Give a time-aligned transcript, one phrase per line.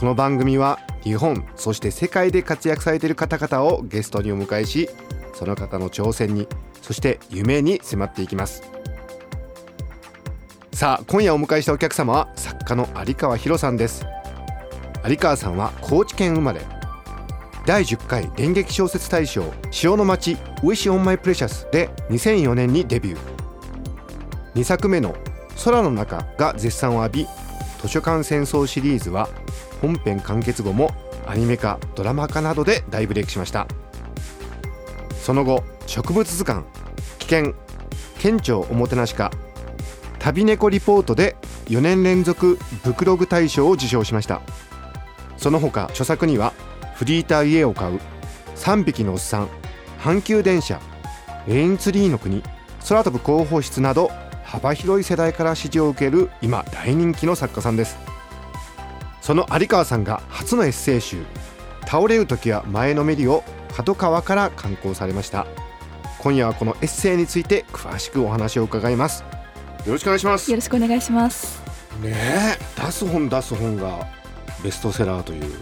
[0.00, 4.88] この番組は日本そして世界で活躍されている方々をゲストにお迎えし
[5.34, 6.48] その方の挑戦に
[6.80, 8.62] そして夢に迫っていきます。
[10.72, 14.06] さあ今夜お迎えしたお客様は作家の有川博さんです。
[15.06, 16.62] 有川さんは高知県生まれ。
[17.66, 23.18] 第10回連劇小説大賞潮の町 Wish on My Precious で2004年にデビュー。
[24.54, 25.14] 2作目の
[25.62, 27.26] 空の中が絶賛を浴び
[27.82, 29.28] 図書館戦争シリーズは
[29.80, 30.90] 本編完結後も
[31.26, 33.66] アニメ化ドラマ化などで大ブレイクしました。
[35.20, 36.64] その後植物図鑑
[37.18, 37.54] 危険
[38.18, 39.30] 県庁おもてなし課
[40.18, 44.42] 旅猫リポートで4年連続ブクログ大賞を受賞しました。
[45.36, 46.52] その他著作には
[46.94, 48.00] フリーター家を買う
[48.56, 49.48] 3匹のおっさん
[50.00, 50.80] 阪急電車
[51.46, 52.42] レインツリーの国
[52.86, 54.10] 空飛ぶ広報室など
[54.44, 58.09] 幅広い世代から支持を受ける今大人気の作家さんです。
[59.20, 61.24] その有川さんが初のエッセイ集
[61.86, 65.46] 「倒れる時は前のめり」を角川から刊行されました。
[66.18, 69.24] 今夜はこのエッセイについて詳しくお話を伺います。
[69.86, 70.50] よろしくお願いします。
[70.50, 71.62] よろしくお願いします。
[72.02, 74.06] ねえ出す本出す本が
[74.62, 75.60] ベストセラーという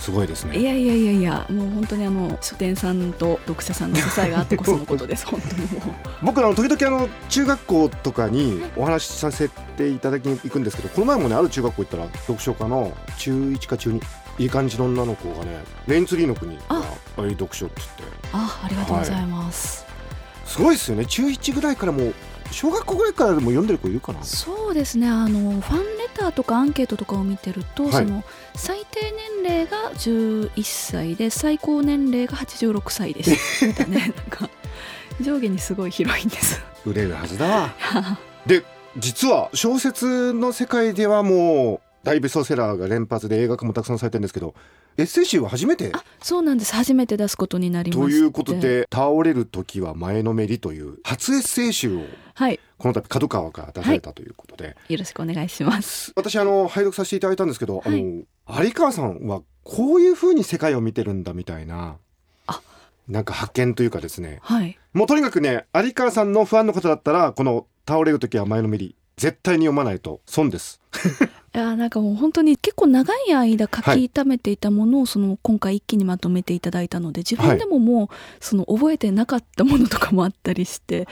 [0.00, 0.58] すごいですね。
[0.58, 5.94] いやいやいやいやもう本当にあの書店さんと読者さんの支えがあってこそのことです 本当にもう。
[6.22, 14.02] 僕あの時々あの中学校とかにお話しさせていただきに行くんですけどこの前もねある中学校行ったら読書家の中1か中2
[14.38, 16.62] いい感じの女の子がねレインツリーの国が
[17.16, 18.20] 読書って言って。
[18.32, 19.84] あありがとうございます、
[20.46, 21.04] すごいですよね。
[21.04, 22.14] 中1ぐらいからもう
[22.50, 24.22] 小学校ぐらいからでも読んでる子いるかな？
[24.22, 25.08] そうですね。
[25.08, 27.92] あのファンレターとかアンケートとかを見てると、はい。
[27.92, 28.24] その
[28.54, 29.12] 最低
[29.44, 34.50] 年齢が11歳で最高年齢が86歳でしたねなんか
[35.20, 36.60] 上下にすごい広いんです。
[36.84, 37.74] 売れるはずだわ。
[38.46, 38.64] で
[38.96, 44.54] 実は小説の世界ではもう大ベストセラーが連発で映画化もたくさんされてるんですけど
[44.96, 45.90] エッセイ集は初めて？
[45.94, 46.74] あそうなんです。
[46.74, 48.12] 初めて出すことになりまして。
[48.12, 52.02] ということで「倒れる時は前のめり」という初エッセイ集を
[52.34, 52.60] はい。
[52.78, 56.12] この度角川から出されたということで、よろしくお願いします。
[56.16, 58.26] 私あの拝読させていただいたんですけど、はい。
[58.46, 61.96] あの有川さんはこういう風に世界を見てるんだみたいな
[62.46, 62.60] あ。
[63.08, 64.38] なんか発見というかですね。
[64.42, 64.78] はい。
[64.92, 70.80] もうとにかくね有川さんのファンの方だったらこの「倒れる時は前のめり」絶対に読まないと損です。
[71.52, 81.08] いやなんかもう本当に結構長い間書き溜めていたものをその今回一気にまとめていただいたので自分でももうその覚えてなかったものとかもあったりして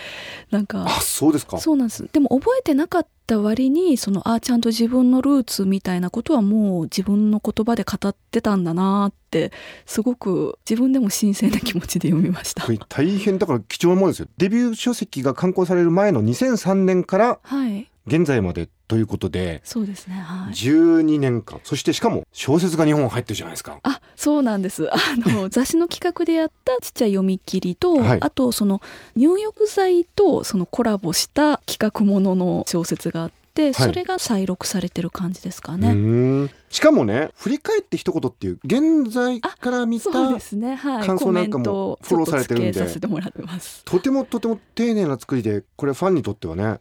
[0.52, 1.58] なんかあそうですか。
[1.58, 9.50] そうなんですでも覚えてなかった割にそのあちゃんと自分のルーツみたいなことはもう自分の言葉で語ってたんだなって
[9.86, 12.64] すごく自分でも新鮮な気持ちで読みました。
[12.88, 14.28] 大変だから貴重なものですよ。
[14.38, 17.90] デビュー書籍が刊行される前の2003年からはい。
[18.06, 20.54] 現在までということでそうですねはい。
[20.54, 21.60] 12年間。
[21.62, 23.78] そしてしかも小説が日本入ってるじゃないですか。
[23.82, 24.88] あそうなんです。
[24.92, 28.18] あの 雑誌の企画でやったちっちゃい読み切りと、はい。
[28.20, 28.80] あとその
[29.14, 36.48] 入浴剤とそのコラボした企画ものの小説があって、それが再録されてる感じですかうね。
[36.70, 43.84] しかもね振り返って一言っていう現在から見た感想なんかもフォローされてるんでちょっと付けさせてもらってます。
[43.84, 46.78] とてもとても丁寧な作りでこれファンにとってはね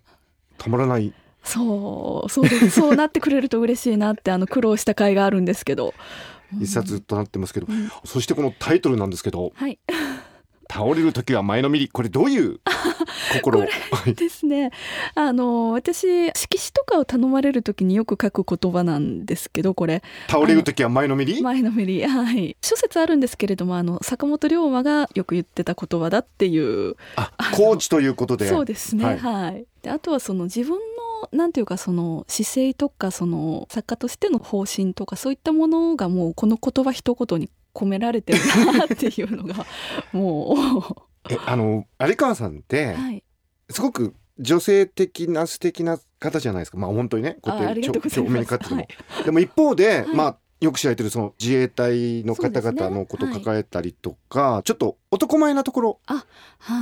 [0.57, 1.13] たまらない
[1.47, 5.93] そうそうそうなってくれると嬉しいなってあの苦労した甲斐があるんですけど。
[6.61, 7.89] 一冊となってますけど、うん。
[8.05, 9.51] そしてこのタイトルなんですけど。
[9.55, 9.79] はい
[10.69, 12.59] 「倒れる時は前のめり」これどういう
[13.33, 13.65] 心
[14.05, 14.71] ですね。
[15.15, 20.03] あの私色紙とかを頼まれる時によく書く言葉なんですけどこれ。
[20.27, 21.41] 倒れる時は前のめり？
[21.41, 22.05] 前のめり。
[22.05, 22.57] はい。
[22.61, 26.95] 諸説あるんですけれどもあの坂本龍馬がよく言ってた言葉だっていう。
[27.15, 28.47] あコーチということで。
[28.47, 29.05] そうですね。
[29.05, 30.77] ははいい、であとはその自分の
[31.31, 38.39] なんていうかその姿勢とかその作家としての方針とかそういったものがもうこの言葉一言に込められてる
[38.77, 39.65] なっていうのが
[40.13, 40.55] も
[41.29, 43.23] えあの有川さんってうはい。
[43.69, 46.77] すごく女性的な素敵な方じゃないですか。
[46.77, 48.31] まあ本当にねこうやってあありがとうございます。
[48.31, 50.15] お目にかかってても、はいでも一方で、はい。
[50.15, 56.23] まあよく知られてるその自衛隊の方々のことを書かれたりとか、ちょっと男前なところは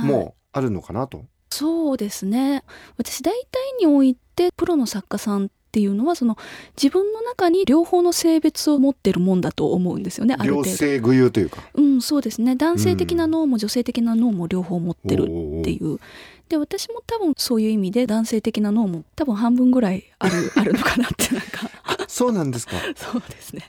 [0.04, 0.06] い。
[0.06, 1.24] もあるのかなと。
[1.50, 2.62] そうですね。
[2.98, 6.38] 私大体においてプロの作家さんっっていうのはその
[6.74, 10.70] 自分の中に両方の性別を持ってるもんだと思うんですよねある程度。
[10.70, 11.62] 両性具有というか。
[11.74, 12.56] うん、そうですね。
[12.56, 15.26] 男性的な脳も女性的な脳も両方持ってるっ
[15.64, 16.00] ていう。
[16.48, 21.70] で私も多分そういう意味で男性的な脳も多分半分ぐらいある あるのかなってなんか。
[22.08, 22.72] そうなんですか。
[22.96, 23.68] そうですね。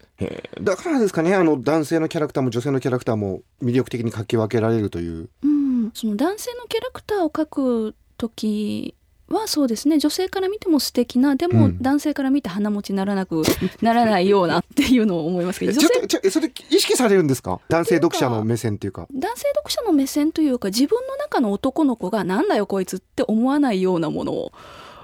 [0.61, 5.27] だからですかねあの男性のキャラクターも女性のキャラクターも魅力的に書き分けられるという。
[5.43, 8.95] うん、その男性のキャラクターを描く時
[9.29, 9.99] はそうですね。
[9.99, 11.77] 女性から見ても素敵なでもうん。
[11.81, 13.43] 男性から見て鼻持ちならなく
[13.81, 17.59] ならないようなっていうのを思いますけど女性ちょっとちょえそれ意識されるんですか？
[17.69, 19.07] 男性読者の目線っていうか。
[19.13, 24.51] 男性読者の目線というか自分の中の男の子がなんだよこいつって思わないようなものを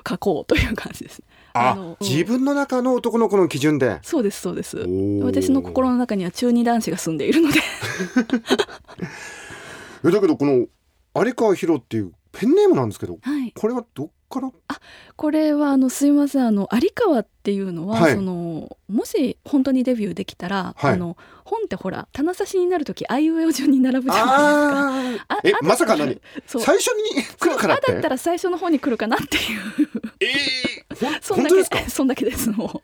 [0.04, 1.22] 描こうという感じです。
[1.56, 4.00] あの自分の中の男の子の基準で。
[4.02, 4.78] そうですそうです。
[5.22, 7.60] 私の心の中には中二男子が住んでいるので。
[10.06, 10.66] えだけどこの
[11.24, 13.52] 有川博っていうペンネームなんですけどはい。
[13.54, 14.52] これはどっから？
[15.16, 16.48] これはあのすいません。
[16.48, 18.16] あの有川っていうのは、はい。
[18.16, 20.94] そのもし本当にデビューできたら、はい。
[20.94, 21.16] あの
[21.46, 24.32] 本ってほら棚差しになる時あいうえお順に並ぶじゃな
[25.10, 25.36] いですか。
[25.36, 25.50] あー。
[25.50, 26.20] えああまさか何？
[26.48, 26.62] そう。
[26.64, 29.92] 最初に来るからあだったてら最初の方に来るかなっていう。
[30.20, 31.78] えー、 そんだ本当ですか？
[31.80, 32.82] け そんだけですも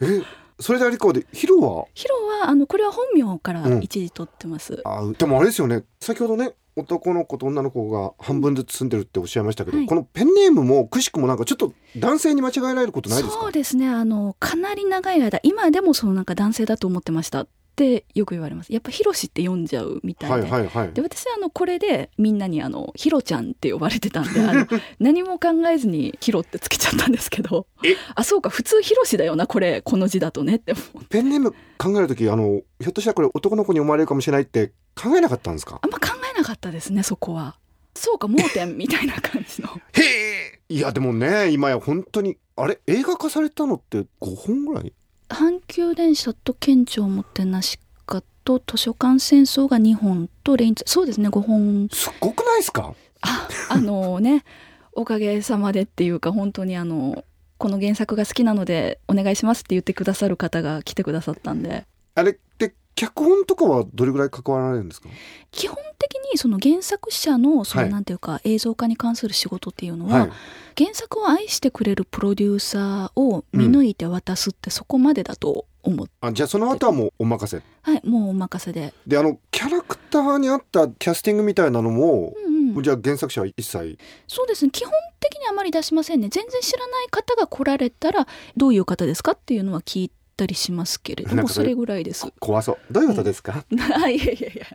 [0.00, 0.04] う。
[0.04, 0.22] え
[0.58, 1.84] それで有川でヒロは？
[1.94, 3.82] ヒロはあのこれは本名からうん。
[3.82, 4.82] 一時取ってます。
[4.84, 5.84] あでもあれですよね。
[6.00, 9.86] 先ほどね男の子と女の子が半分ずつ住んでるっておっしゃいましたけど、はい。
[9.86, 13.40] このペンネームもくしくもなんかちょっと男性に間違えられることないですか？
[13.42, 13.88] そうですね。
[13.88, 18.72] あのかなり長い間今でもそのなんか男性だと思ってましたってよく言われます。
[18.72, 24.66] やっぱヒロシって読んじゃうみたいで、はいはいはいで私はあのこれでみんなにあのヒロちゃんって呼ばれてたんであの
[25.00, 27.96] 何も考えずにヒロってつけちゃったんですけどえ？
[28.14, 30.74] あそうか普通ヒロシだよなこれこの字だとねって。
[31.08, 35.78] ペンネーム考える時あのひょっとしたらこれ男の子に思われるかもしれないって考えなかったんですか？
[35.80, 37.56] あんま考えなかったですねそこは。
[37.94, 39.68] そうか盲点みたいな感じの。
[39.94, 40.60] へえ。
[40.68, 42.78] いやでもね今や本当にあれ？
[42.86, 44.92] 映画化されたのって5本ぐらい？
[45.28, 51.88] 阪急電車と県庁もてなしかと図書館戦争が2本とレインツそうですね5本。
[51.92, 52.94] すっごくないですか？
[53.22, 54.44] ああのね
[54.92, 57.24] おかげさまでっていうか本当にあの
[57.58, 61.86] この原作が好きなのでお願いしますって言ってくださる方が来てくださったんで。
[62.14, 65.08] あれって脚本とかはどれぐらい関わられるんですか？
[65.52, 67.90] 基本的にその原作者のそのはい。
[67.90, 70.30] なんていうか映像化に関する仕事っていうのは、はい。
[70.76, 77.62] 原作を愛してくれるプロデューサーを見抜いて渡すってそこまでだと思って、あじゃあその後はもうお任せ。
[77.80, 83.96] はいもうお任せで、であのキャラクターに合ったキャスティングみたいなのも、うんうん、じゃあ原作者は一切。
[84.28, 84.70] そうですね。
[84.70, 86.28] 基本的にあまり出しませんね。
[86.28, 88.26] 全然知らない方が来られたら
[88.58, 92.26] どういう方ですかっていうのは聞いたりしますけれどもそれぐらいです。
[92.40, 92.78] 怖そう。
[92.90, 94.66] どういうことですか、 はいいやいやいや。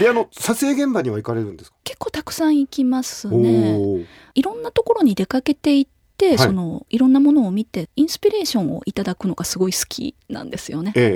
[0.00, 4.06] であの撮影現場には行かれるんですか、結構たくさん行きますね。
[4.34, 5.86] いろんなところに出かけていっ
[6.16, 6.38] て、はい。
[6.38, 10.92] そのいろんなものを見てインスピレーションをいただくのがすごい好きなんですよね。
[10.96, 11.08] えええ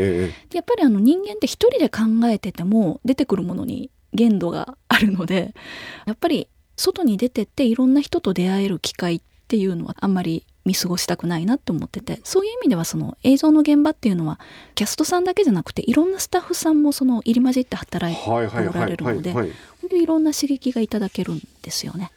[0.46, 0.46] え。
[0.50, 5.54] でやっぱりあの人間って一人で考えてても出てくるものに限度があるので
[6.06, 14.40] やっぱり外に出てっていろんな人と出会える機会っていうのはあんまり見過ごしたくないなって思っててそういう意味ではその映像の現場っていうのは
[14.74, 19.50] キャストさんだけじゃなくていろんなスタッフさんもその入り混じって働いておらはいれるので本
[19.90, 22.10] 当にいろんな刺激がいただけるんですよね。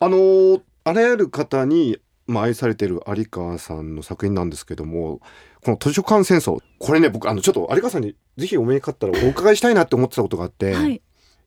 [0.00, 5.20] あのーあらゆる方に、まあ、愛されている有川さんの作品なんですけども
[5.64, 6.58] この図書館戦争。
[6.80, 11.00] これね僕あのちょっと有川さんにぜひお目にかかったらお伺いしたいなって思ってたことがあって、はい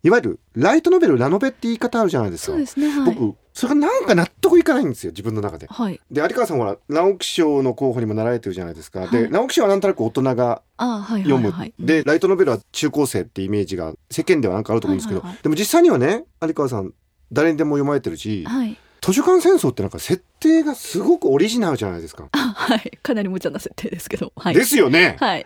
[0.08, 3.16] い、わゆるライトノベルラノベって言い方あるじゃないですかそうですねはい。
[3.16, 5.68] 僕それがなんか納得いかないんですよ自分の中で。
[5.68, 6.00] はい。
[6.12, 9.08] で有川さんは直木賞の候補にもなられてるじゃないですか。
[9.08, 11.54] ではい直木賞はなんとなく大人が読む。
[11.80, 16.94] でライトノベルは中高生ってイメージが世間ではなんかあると思うんですけど、でも実際にはね有川さん
[17.32, 18.78] 誰にでも読まれてるし、はい。
[19.02, 22.28] 図書館戦争ってなんか設定がすごくオリジナルじゃないですか。
[22.32, 22.98] あはい。
[23.04, 24.34] かなり無茶な設定ですけど。
[24.36, 24.56] はい。
[24.56, 25.16] ですよね。
[25.20, 25.46] はい。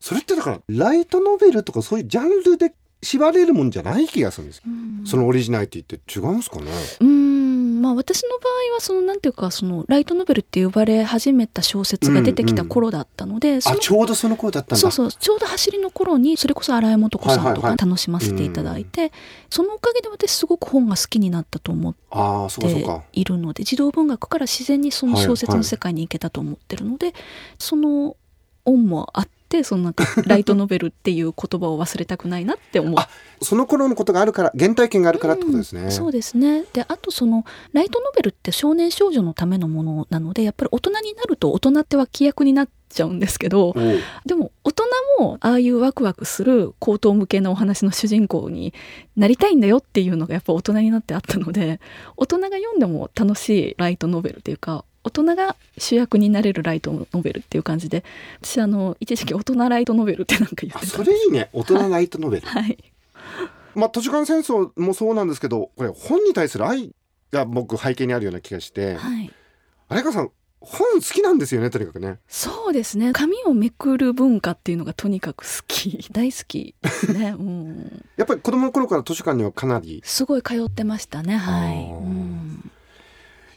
[0.00, 4.64] それってだからライトノベルとかそういうジャンルで縛れるもんじゃない気がするんですよ。
[4.66, 6.64] うんそのオリジナリティって違うんですかね？
[7.00, 8.34] うーんまあ私の場
[8.70, 14.74] 合はそのなんていうかそのライトノベルって呼ばれ始めた小説が出てきた頃だったので、そあのちょうどその頃だった。
[14.74, 19.12] そうそうちょうど走りの頃にそれこそ新井素子さんとはいはいはいか楽しませていただいて、
[19.48, 23.04] そのおかげで私すごく本が好きになったと思ってか。
[23.12, 27.14] いるので児童文学から自然にその小説の世界に行けたと思ってるので、
[27.58, 28.16] その
[28.64, 33.08] 恩もあってそのなんかライトノベルっていう言葉を忘れたくないなって思っあ
[33.40, 35.82] その頃のことがあるから原体験があるからってことですね。
[35.82, 35.92] うん。
[35.92, 36.64] そうですね。
[36.72, 43.74] であとそのライトノベルって少年少女のためのものなのでやっぱり大人になると大人って脇役になっちゃうんですけど
[44.26, 44.84] でも大人
[45.18, 48.74] もああいうワクワクする高等向けのお話の主人公に
[49.16, 50.18] なりたいんだよっていう。
[50.18, 51.80] のがやっぱ大人になってあったので
[52.16, 58.04] 大人が読んでも楽しいライトノベルというか大人が主役になれるライトノベルっていう感じで
[58.42, 61.48] 私あの一時期大人ライトノベルってなんか言っあてたそれいいね。
[61.52, 62.46] 大人ライトノベル。
[62.48, 62.78] はい。
[63.74, 66.92] まあ図書館戦争もそうなんですけどこれ本に対する愛
[67.30, 69.32] が僕背景にあるような気がしてはい。
[69.90, 71.70] 有川さん本好きなんですよね？
[71.70, 72.18] とにかくね。
[72.26, 73.12] そうですね。
[73.12, 76.04] 紙をめくる文化っていうのがとにかく好き。
[76.10, 76.74] 大好き
[77.16, 80.02] ね、 うん、やっぱり子供の頃から図書館にはかなり。
[80.04, 81.36] すごい通ってましたね。
[81.36, 82.70] はい、うん、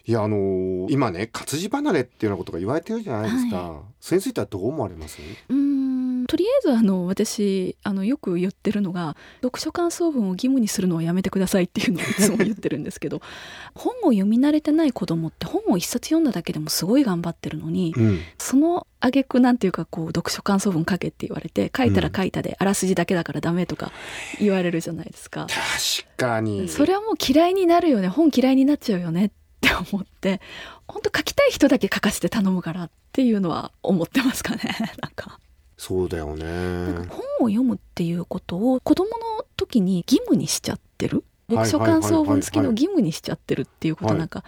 [0.06, 5.20] いやあのー今ね活字離れっていうようなことが言われてるじゃないですか、はそれについてはどう思われます？
[5.50, 6.26] うーん。
[6.28, 13.22] とりあえずあの私あのよく言ってるのが読書感想文を義務にするのはやめてくださいっていうのをいつも言ってるんですけど
[13.74, 18.20] 本を読み慣れてない子供って本を一冊読んだだけでもすごい頑張ってるのにうん。
[18.38, 23.92] その挙句なんていうかこう読書感想文書けって言われて書いたら書いたであらすじだけだからダメとか
[24.40, 25.48] 言われるじゃないですか。
[25.48, 26.70] 確かに。
[26.70, 28.08] それはもう嫌いになるよね。
[28.10, 29.41] 本嫌いになっちゃうよねって
[29.80, 30.42] 思って
[30.88, 34.62] 本当書きたい人だけ書かせて頼むからっていうのは思ってますかね
[35.02, 35.40] なんか。
[35.78, 37.08] そうだよね。
[37.10, 41.24] 本を読むっていうことを子供の時に義務にしちゃってる？
[41.48, 44.44] はい読書感想文付きの義務にしちゃってるっていうことはいなんか、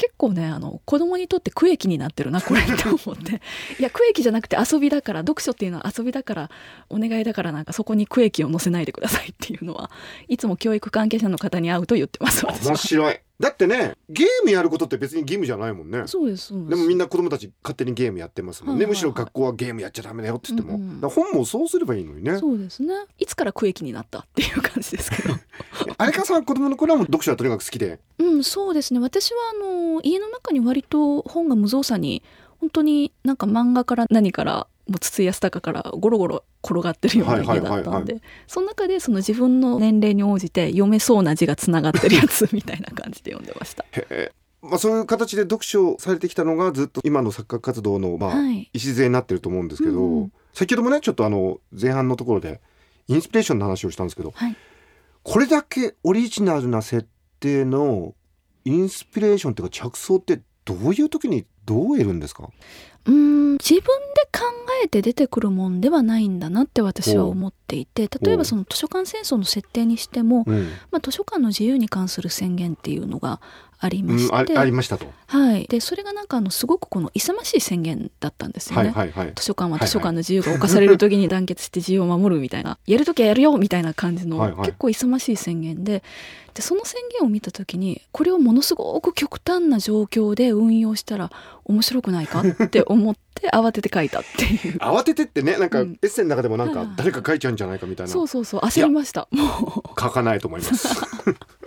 [0.00, 3.42] 結構ねあの子供にとって区域になってるなこれって思って。
[3.78, 6.50] いや区域じゃなくて遊びだから読書っていうのは遊びだから
[6.88, 9.90] お願いだからなんかそこに区域を載せないでくださいっていうのは
[10.28, 16.02] いつも教育関係者の方に会うと言ってます面白いだってねゲームやることって別に義務じゃないもんね。
[16.06, 18.90] そうですでもみんな子供たち勝手にゲームやってますもんね、はいはいはい。
[18.90, 21.00] むしろ学校はゲームやっちゃダメだよって言っても、うん。
[21.02, 22.38] うん本もそうすればいいのにね。
[22.38, 22.94] そうですね。
[23.18, 25.34] いつから区域になったっていう感じですけど。
[26.04, 27.98] 有川さんは子供の頃はもう読書はとにかく好きで。
[28.18, 29.00] うん、そうですね。
[29.00, 32.22] 私はあの家の中に割と本が無造作に
[32.60, 43.84] 本当になんか漫画から何からもう筒井康隆からゴロゴロ転がってるようなはいはい家はいはいだったんで、その中でその自分の年齢に応じて読めそうな字がつながってるやつみたいな感じで読んでました。
[44.62, 48.68] まあ、そういう形で読書をされてきたのがずっと今の作家活動のまあ、はい。
[48.74, 52.60] 礎になってると思うんですけど、うんうん先ほどもねちょっとあの前半のところで
[53.06, 54.56] インスピレーションの話をしたんですけど、はい
[55.22, 57.06] これだけオリジナルな設
[57.40, 58.14] 定の
[58.64, 62.48] インスピレーションっていうか着想ってどういう時にどう得るんですか？
[63.06, 63.84] うーん自分で
[64.32, 64.44] 考
[64.84, 73.40] えて出てくるもんではないんだなって私は思っていて例えばその図書館戦争の設定にしても、うん、まあ、図書館の自由に関する宣言っていうのが
[73.82, 78.90] ありまうん、あして、ありましたと、はい、でそれがなんかあのすごくこの勇ましい宣言だったんですよね。
[78.90, 79.32] はいはいはい。
[79.34, 84.66] 図書館は図書館の自由が侵される時に団結して自由を守るみたいな、 やる時はやるよみたいな感じの、はいはい。
[84.66, 86.02] 結構勇ましい宣言で。
[86.52, 91.30] でその宣言を見た時にこれをものすごく極端な状況で運用したら
[91.64, 94.76] 面白くないかって思って 慌てて書いたっていう。
[94.78, 95.98] 慌ててってねなんかエうん。
[96.02, 99.28] ッセイの中でもなんか誰か書いちゃうんじゃないかみたいな、そうそうそう焦りました。
[99.30, 100.88] も書かないと思います。
[100.88, 101.36] う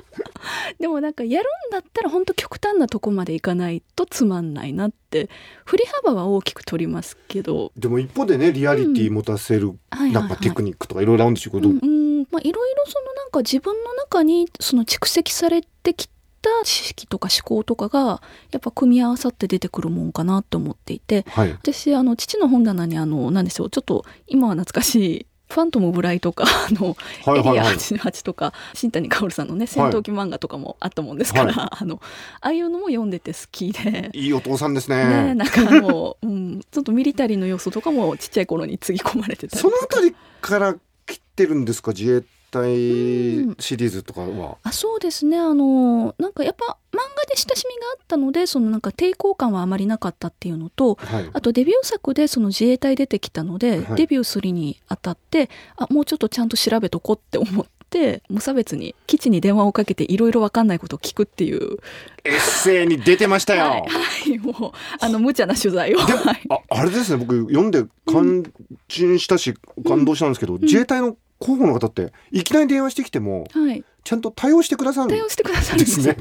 [0.79, 5.29] でもなんかやるんだったら本当極端なとこまでいかないとつまんないなって
[5.65, 7.71] 振り幅は大きく取りますけど。
[7.77, 11.73] でも一方でねリアリティ持たせる、なんかテクニックとかいろいろあるんでしょうけど、う？
[11.73, 12.27] んうん。
[12.31, 16.07] まあいろいろそのなんか自分の中にその蓄積されてき
[16.41, 21.25] た知識とか思考とかがやっぱ組み合わさって出てくるもんかなと思っていて。
[21.29, 21.51] はい。
[21.51, 27.57] 私あの父の本棚にあの何でしょうちょっと今は懐かしいファントム・ブライとか あの、エリアはいはい。
[27.59, 32.01] はい88とか新谷薫さんのね戦闘機漫画とかもあったもんですから、あの
[32.41, 34.09] ああいうのも読んでて好きで。
[34.13, 35.05] いいお父さんですね。
[35.05, 43.55] ね、なんかあの、うん、ちょっとミリタリーの要素とかもちっちゃい頃につぎ込まれてたりそのあたりから来てるんですか自衛隊うん。
[43.59, 45.37] シリーズとかは、あそうですね。
[45.37, 51.29] あのなんかやっぱ漫画で親しみがあったのでそのなんか抵抗感はあまりなかったっていうのとはい。
[51.33, 53.95] あとデビュー作でその自衛隊出てきたので、はい。
[53.95, 61.77] デビューするにあたってあもうちょっとちゃんと調べとこうって思って無差別に基地に電話をかけていろいろ分かんないことを聞くっていう、
[62.23, 63.81] エッセイに出てましたよ、はい。
[63.81, 63.87] は
[64.33, 65.99] い、もうあの無茶な取材を。
[66.01, 67.23] ああれですね。
[67.23, 68.43] 僕読んで感
[68.87, 69.53] 心したし、
[69.85, 76.17] 感動したんですけど、自衛隊の候補の方っていきなり電話してきてもはい、ちゃんと対応してくださる対応してくださるんですね。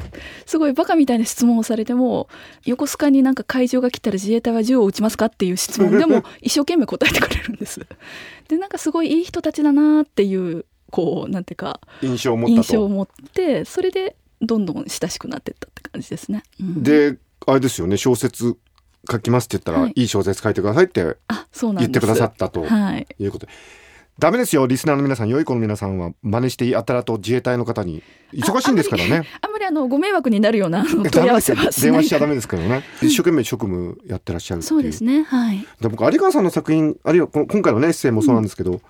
[0.47, 2.29] すごいバカみたいな質問をされても
[2.65, 7.81] 横須賀になんか会場が来たら自衛隊は銃を撃ちますかっていう質問でも 一生懸命答えてくれるんです。
[8.49, 12.57] でなんかすごいいい人たちだなっていうこうなんていうか印象を持ったと。
[12.57, 16.43] 印象を持ってそれでどんどん親しくなっていったって感じですね。
[16.61, 18.57] うんであれですよね小説
[19.11, 23.53] 書きますって言ったら、はいい、い小説書いてくださいって言ってくださったとはいいうことで。
[24.23, 26.13] ダメですよリスナーの皆さん良い子の皆さんは。
[26.23, 28.05] 真似してやたらと自衛隊の方に。
[28.33, 29.27] 忙しいんですからね。
[29.41, 32.85] あんまりあのご迷惑になるような 問い合わせはし電話しちゃダメですからね。
[33.03, 34.63] 一生懸命職務やってらっしゃる。
[34.63, 35.25] そうですね。
[35.25, 35.67] はい。
[35.81, 38.81] で僕有川さんの作品あるいは今回のねエッセイもそうなんですけど、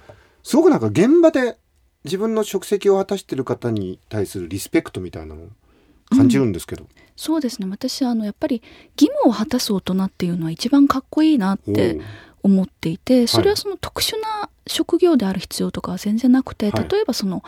[0.43, 1.57] すごくなんか現場で
[2.05, 5.49] 自分の職責を果たしてる方に対するリスペクトみたいなのを
[6.15, 6.87] 感じるんですけど、
[7.17, 7.67] そうですね。
[7.71, 8.61] 私あのやっぱり
[9.01, 12.03] 義務を果たす大人っていうのは一番かっこいいなって
[12.43, 16.89] 思っていてそれはその特殊な職業である必要とかは全然なくて、はい。
[16.89, 17.43] 例えばその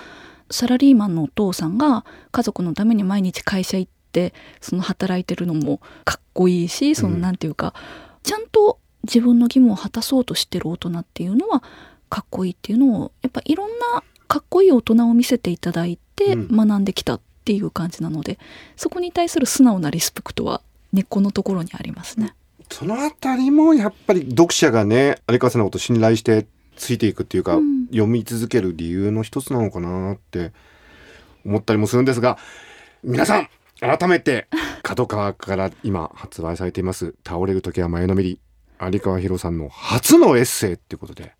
[0.50, 7.74] サラリーマンのお父さんが家族のために毎日会社行ってその働いてるのもかっこいいしそのうんなんていうか、
[8.22, 11.62] ちゃんと自分の義務を果たそうとしてる大人っていうのは
[12.08, 16.56] かっこいいっていうのをやっぱいろんなかっこいい大人を見せていただいてうん。
[16.56, 18.38] 学んできたっていう感じなので、
[18.76, 22.34] そこに対する素直なリスペクトは根っこのところにありますね。
[22.70, 27.74] そのあたりもやっぱり読者がね有川さんのことを信頼してついていくっていうか、うん。
[27.94, 30.52] 読み続ける理由の一つなのかなって
[31.44, 32.38] 思ったりもするんですが
[33.02, 33.48] 皆さん
[33.80, 34.48] 改めて
[34.82, 38.40] 角川から今発売されています「倒れる時は前のめり」
[38.80, 41.34] 有川博さんの初のエッセイっていうことで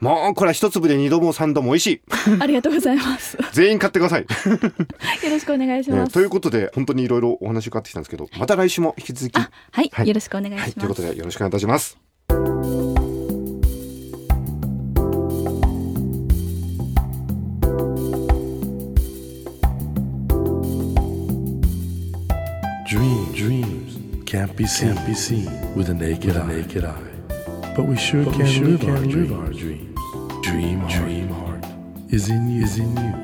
[0.00, 2.02] もうこれは一粒で二度も三度も美味しい
[2.40, 3.36] ありがとうございます。
[3.36, 4.26] よ全員買ってください、
[5.28, 6.08] ろしくお願いします。
[6.08, 10.62] ねということで本当にいろいろお話伺ってきたんですけどまた来週も引き続きあ、はい、はいよろしくお願いします。
[10.62, 11.98] はい、ということでよろしくお願いいたします。
[22.88, 27.17] Dreams, dreams can't be seen, can't be seen with a naked eye.
[27.78, 29.96] But we sure But we can, sure live, can our live our dreams.
[30.42, 31.64] Dream, dream heart
[32.08, 33.14] is in you, is in you,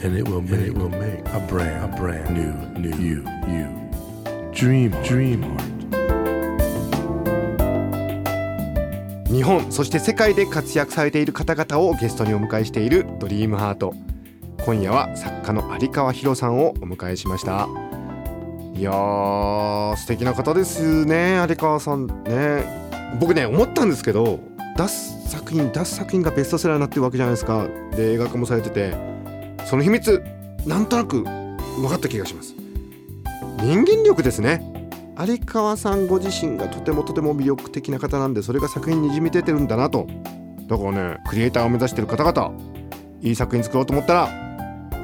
[0.00, 3.66] and it will make, it will make a brand, a brand new, new you, you.
[4.52, 5.74] Dream, heart, dream heart.
[9.26, 13.92] 日本そして世界で活躍されている方々をゲストにお迎えしているドリームハート
[14.64, 17.66] 今夜は作家の有川博さんをお迎えしました
[18.76, 22.83] いやー素敵な方ですね有川さんね
[23.20, 24.40] 僕ね思ったんですけど
[24.76, 27.66] 出す作品出す作品がベストセラーになってるわけじゃないですか。
[27.96, 28.94] で映画化もされてて
[29.66, 30.22] その秘密
[30.66, 32.54] なんとなく分かった気がします。
[33.58, 34.70] 人間力ですね。
[35.16, 40.06] 有川さんご自身がとてもとても魅力的な方なんでそれが作品にじみ出てるんだなと。
[40.66, 42.52] だからねクリエイターを目指してる方々
[43.20, 44.28] いい作品作ろうと思ったら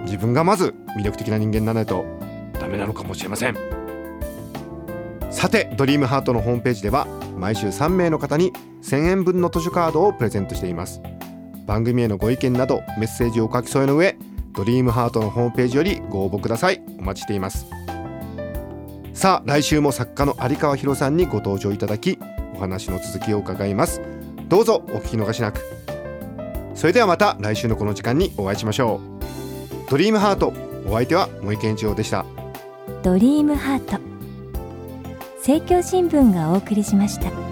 [0.05, 2.05] 自分がまず魅力的な人間にならないと
[2.59, 3.80] ダメなのかもしれません。
[5.31, 7.07] さてドリームハートのホームページでは
[7.39, 11.01] 毎週3名の方に1000円分の図書カードをプレゼントしています。
[11.67, 14.17] 番組へのご意見などメッセージをお書き添えの上
[14.53, 16.83] ドリームハートのホームページよりご応募ください。
[16.99, 17.67] お待ちしています。
[19.15, 22.19] さあ来週も作家の有川博さんにご登場いただき
[22.55, 24.03] お話の続きを伺います。
[24.49, 25.61] どうぞお聞き逃しなく。
[26.75, 29.01] それではまた来週のこの時間にお会いしましょ
[29.87, 29.91] う。
[29.91, 30.53] ドリームハート
[30.87, 32.25] お相手は森健一郎でした。
[33.03, 34.10] ドリームハート。
[35.41, 37.50] 政教新聞がお送りしました。